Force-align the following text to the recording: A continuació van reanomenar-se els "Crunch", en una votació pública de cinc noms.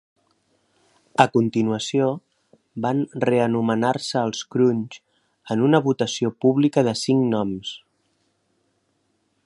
A 1.25 1.27
continuació 1.35 2.07
van 2.85 3.03
reanomenar-se 3.29 4.23
els 4.31 4.41
"Crunch", 4.55 4.99
en 5.57 5.63
una 5.69 5.83
votació 5.91 6.33
pública 6.47 6.85
de 6.89 6.99
cinc 7.05 7.27
noms. 7.37 7.77